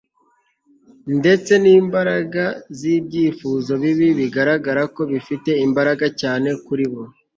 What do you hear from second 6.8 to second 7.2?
bo